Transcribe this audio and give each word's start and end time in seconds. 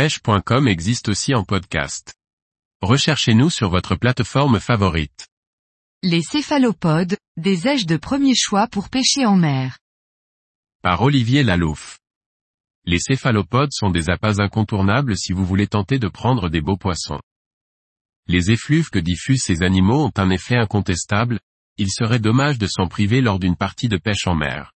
pêche.com 0.00 0.66
existe 0.66 1.10
aussi 1.10 1.34
en 1.34 1.44
podcast. 1.44 2.14
Recherchez-nous 2.80 3.50
sur 3.50 3.68
votre 3.68 3.96
plateforme 3.96 4.58
favorite. 4.58 5.28
Les 6.02 6.22
céphalopodes, 6.22 7.18
des 7.36 7.68
aiges 7.68 7.84
de 7.84 7.98
premier 7.98 8.34
choix 8.34 8.66
pour 8.66 8.88
pêcher 8.88 9.26
en 9.26 9.36
mer. 9.36 9.78
Par 10.80 11.02
Olivier 11.02 11.42
Lalouf. 11.42 11.98
Les 12.86 12.98
céphalopodes 12.98 13.74
sont 13.74 13.90
des 13.90 14.08
appâts 14.08 14.40
incontournables 14.40 15.18
si 15.18 15.34
vous 15.34 15.44
voulez 15.44 15.66
tenter 15.66 15.98
de 15.98 16.08
prendre 16.08 16.48
des 16.48 16.62
beaux 16.62 16.78
poissons. 16.78 17.20
Les 18.26 18.50
effluves 18.50 18.88
que 18.88 18.98
diffusent 18.98 19.44
ces 19.44 19.62
animaux 19.62 20.06
ont 20.06 20.12
un 20.16 20.30
effet 20.30 20.56
incontestable, 20.56 21.40
il 21.76 21.90
serait 21.90 22.20
dommage 22.20 22.56
de 22.56 22.68
s'en 22.68 22.88
priver 22.88 23.20
lors 23.20 23.38
d'une 23.38 23.54
partie 23.54 23.88
de 23.90 23.98
pêche 23.98 24.26
en 24.26 24.34
mer. 24.34 24.72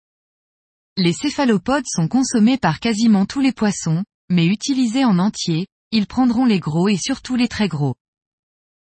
Les 0.96 1.12
céphalopodes 1.12 1.86
sont 1.86 2.08
consommés 2.08 2.58
par 2.58 2.80
quasiment 2.80 3.24
tous 3.24 3.40
les 3.40 3.52
poissons, 3.52 4.02
mais 4.32 4.46
utilisés 4.46 5.04
en 5.04 5.18
entier, 5.18 5.66
ils 5.90 6.06
prendront 6.06 6.46
les 6.46 6.58
gros 6.58 6.88
et 6.88 6.96
surtout 6.96 7.36
les 7.36 7.48
très 7.48 7.68
gros. 7.68 7.94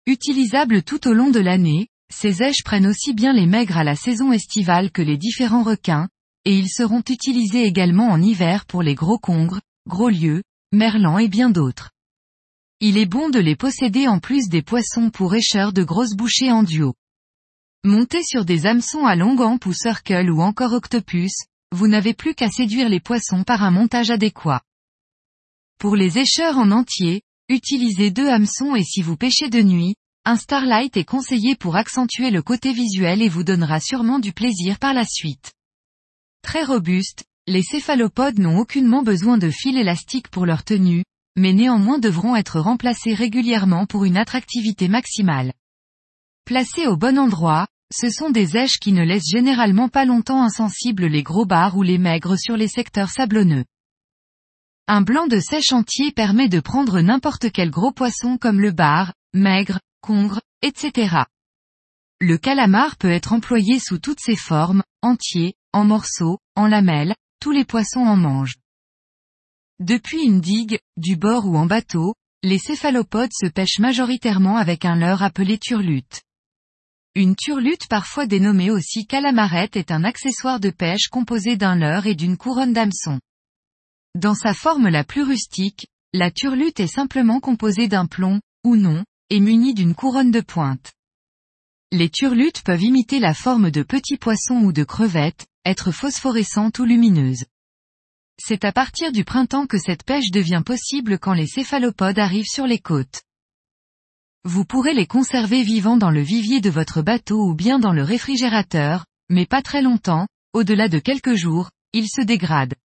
Utilisables 0.06 0.84
tout 0.84 1.08
au 1.08 1.14
long 1.14 1.32
de 1.32 1.40
l'année, 1.40 1.88
ces 2.14 2.44
aiges 2.44 2.64
prennent 2.64 2.88
aussi 2.88 3.14
bien 3.14 3.34
les 3.34 3.48
maigres 3.48 3.78
à 3.78 3.84
la 3.84 3.96
saison 3.96 4.32
estivale 4.32 4.92
que 4.92 5.02
les 5.02 5.18
différents 5.18 5.64
requins, 5.64 6.08
et 6.46 6.56
ils 6.56 6.70
seront 6.70 7.04
utilisés 7.10 7.64
également 7.64 8.10
en 8.10 8.22
hiver 8.22 8.66
pour 8.66 8.84
les 8.84 8.96
gros 8.96 9.18
congres, 9.18 9.60
gros 9.88 10.10
lieux, 10.10 10.44
merlans 10.72 11.18
et 11.18 11.28
bien 11.28 11.50
d'autres. 11.50 11.90
Il 12.80 12.98
est 12.98 13.08
bon 13.08 13.30
de 13.30 13.40
les 13.40 13.56
posséder 13.56 14.08
en 14.08 14.20
plus 14.20 14.50
des 14.50 14.62
poissons 14.62 15.10
pour 15.10 15.34
écheur 15.36 15.74
de 15.74 15.84
grosses 15.84 16.16
bouchées 16.16 16.52
en 16.52 16.64
duo. 16.64 16.94
Montez 17.84 18.24
sur 18.24 18.46
des 18.46 18.68
hameçons 18.68 19.06
à 19.06 19.16
longue 19.16 19.42
ampe 19.42 19.66
ou 19.66 19.74
circle 19.74 20.30
ou 20.30 20.42
encore 20.42 20.74
octopus, 20.74 21.34
vous 21.72 21.88
n'avez 21.88 22.14
plus 22.14 22.36
qu'à 22.36 22.50
séduire 22.50 22.88
les 22.88 23.00
poissons 23.00 23.44
par 23.44 23.64
un 23.64 23.72
montage 23.72 24.12
adéquat. 24.12 24.62
Pour 25.80 25.96
les 25.96 26.18
écheurs 26.18 26.58
en 26.58 26.72
entier, 26.72 27.22
utilisez 27.48 28.12
deux 28.12 28.28
hameçons 28.28 28.76
et 28.76 28.84
si 28.84 29.02
vous 29.02 29.16
pêchez 29.16 29.48
de 29.48 29.62
nuit, 29.62 29.96
un 30.26 30.36
starlight 30.36 30.98
est 30.98 31.06
conseillé 31.06 31.56
pour 31.56 31.78
accentuer 31.78 32.32
le 32.32 32.42
côté 32.42 32.74
visuel 32.74 33.22
et 33.22 33.30
vous 33.30 33.46
donnera 33.46 33.80
sûrement 33.80 34.20
du 34.20 34.34
plaisir 34.34 34.78
par 34.78 34.94
la 34.94 35.06
suite. 35.06 35.54
Très 36.42 36.66
robustes, 36.66 37.24
les 37.48 37.64
céphalopodes 37.64 38.40
n'ont 38.40 38.58
aucunement 38.58 39.04
besoin 39.04 39.38
de 39.38 39.50
fil 39.50 39.78
élastique 39.78 40.28
pour 40.28 40.46
leur 40.46 40.66
tenue, 40.66 41.06
mais 41.38 41.54
néanmoins 41.54 41.98
devront 41.98 42.36
être 42.36 42.60
remplacés 42.60 43.14
régulièrement 43.14 43.86
pour 43.86 44.04
une 44.04 44.18
attractivité 44.18 44.90
maximale. 44.90 45.54
Placés 46.44 46.88
au 46.88 46.98
bon 46.98 47.18
endroit, 47.18 47.68
ce 47.90 48.10
sont 48.10 48.32
des 48.32 48.58
aiges 48.58 48.80
qui 48.82 48.92
ne 48.92 49.06
laissent 49.06 49.32
généralement 49.32 49.88
pas 49.88 50.04
longtemps 50.04 50.44
insensibles 50.44 51.06
les 51.06 51.24
gros 51.24 51.46
bars 51.46 51.78
ou 51.78 51.84
les 51.84 51.98
maigres 51.98 52.38
sur 52.38 52.58
les 52.58 52.68
secteurs 52.68 53.12
sablonneux. 53.12 53.64
Un 54.92 55.02
blanc 55.02 55.28
de 55.28 55.40
sèche 55.40 55.72
entier 55.72 56.12
permet 56.12 56.50
de 56.50 56.60
prendre 56.60 57.00
n'importe 57.00 57.52
quel 57.52 57.70
gros 57.70 57.92
poisson 57.92 58.40
comme 58.40 58.60
le 58.60 58.72
bar, 58.72 59.14
maigre, 59.36 59.80
congre, 60.02 60.42
etc. 60.64 61.26
Le 62.20 62.40
calamar 62.40 62.98
peut 62.98 63.12
être 63.12 63.32
employé 63.32 63.78
sous 63.78 64.00
toutes 64.00 64.20
ses 64.20 64.36
formes, 64.36 64.82
entier, 65.04 65.54
en 65.74 65.86
morceaux, 65.86 66.40
en 66.56 66.66
lamelles, 66.66 67.14
tous 67.40 67.52
les 67.52 67.66
poissons 67.66 68.00
en 68.00 68.16
mangent. 68.16 68.56
Depuis 69.80 70.24
une 70.24 70.42
digue, 70.42 70.80
du 70.98 71.18
bord 71.18 71.46
ou 71.46 71.56
en 71.56 71.68
bateau, 71.68 72.16
les 72.42 72.58
céphalopodes 72.58 73.30
se 73.32 73.46
pêchent 73.46 73.78
majoritairement 73.78 74.58
avec 74.58 74.86
un 74.86 74.96
leurre 74.96 75.22
appelé 75.22 75.60
turlute. 75.60 76.24
Une 77.14 77.36
turlute 77.36 77.88
parfois 77.90 78.26
dénommée 78.26 78.72
aussi 78.72 79.06
calamarette 79.06 79.76
est 79.76 79.92
un 79.92 80.04
accessoire 80.04 80.60
de 80.60 80.72
pêche 80.72 81.10
composé 81.12 81.58
d'un 81.58 81.76
leurre 81.76 82.08
et 82.08 82.16
d'une 82.16 82.38
couronne 82.38 82.74
d'hameçon. 82.74 83.20
Dans 84.16 84.34
sa 84.34 84.56
forme 84.56 84.88
la 84.88 85.04
plus 85.04 85.22
rustique, 85.22 85.88
la 86.14 86.32
turlute 86.32 86.80
est 86.80 86.88
simplement 86.88 87.40
composée 87.40 87.88
d'un 87.88 88.08
plomb, 88.08 88.42
ou 88.64 88.76
non, 88.76 89.06
et 89.30 89.40
munie 89.40 89.76
d'une 89.76 89.94
couronne 89.94 90.32
de 90.32 90.42
pointe. 90.42 90.94
Les 91.92 92.10
turlutes 92.10 92.64
peuvent 92.64 92.82
imiter 92.82 93.20
la 93.20 93.36
forme 93.36 93.70
de 93.70 93.84
petits 93.84 94.18
poissons 94.18 94.62
ou 94.64 94.72
de 94.72 94.84
crevettes, 94.84 95.46
être 95.64 95.92
phosphorescentes 95.92 96.80
ou 96.80 96.86
lumineuses. 96.86 97.46
C'est 98.42 98.66
à 98.66 98.72
partir 98.72 99.12
du 99.12 99.24
printemps 99.24 99.68
que 99.68 99.78
cette 99.78 100.04
pêche 100.04 100.32
devient 100.32 100.64
possible 100.66 101.20
quand 101.20 101.34
les 101.34 101.48
céphalopodes 101.48 102.18
arrivent 102.18 102.46
sur 102.46 102.66
les 102.66 102.80
côtes. 102.80 103.22
Vous 104.44 104.66
pourrez 104.66 104.94
les 104.94 105.08
conserver 105.08 105.62
vivants 105.62 105.98
dans 105.98 106.12
le 106.12 106.22
vivier 106.22 106.62
de 106.62 106.70
votre 106.70 107.04
bateau 107.04 107.44
ou 107.44 107.54
bien 107.54 107.78
dans 107.78 107.94
le 107.94 108.04
réfrigérateur, 108.04 109.06
mais 109.30 109.46
pas 109.46 109.62
très 109.62 109.84
longtemps, 109.84 110.28
au-delà 110.54 110.88
de 110.90 110.98
quelques 110.98 111.36
jours, 111.36 111.70
ils 111.94 112.10
se 112.10 112.22
dégradent. 112.22 112.76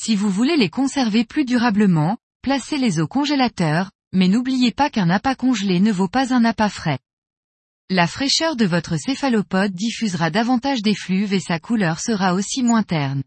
Si 0.00 0.14
vous 0.14 0.30
voulez 0.30 0.56
les 0.56 0.70
conserver 0.70 1.24
plus 1.24 1.44
durablement, 1.44 2.18
placez-les 2.42 3.00
au 3.00 3.08
congélateur, 3.08 3.90
mais 4.12 4.28
n'oubliez 4.28 4.70
pas 4.70 4.90
qu'un 4.90 5.10
appât 5.10 5.34
congelé 5.34 5.80
ne 5.80 5.90
vaut 5.90 6.06
pas 6.06 6.32
un 6.32 6.44
appât 6.44 6.68
frais. 6.68 7.00
La 7.90 8.06
fraîcheur 8.06 8.54
de 8.54 8.64
votre 8.64 8.96
céphalopode 8.96 9.72
diffusera 9.72 10.30
davantage 10.30 10.82
d'effluves 10.82 11.34
et 11.34 11.40
sa 11.40 11.58
couleur 11.58 11.98
sera 11.98 12.34
aussi 12.34 12.62
moins 12.62 12.84
terne. 12.84 13.24